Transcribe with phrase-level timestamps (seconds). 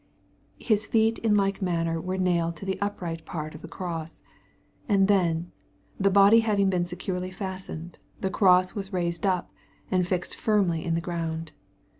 [0.57, 4.23] His feet in like manner were nailed to the upright part of the cross.
[4.89, 5.51] And then,
[5.99, 9.51] the body having been securely fastened, the cross was raised up,
[9.91, 11.51] and fixed firmly in the ground.